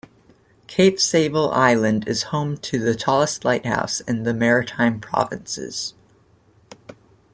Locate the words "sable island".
0.99-2.07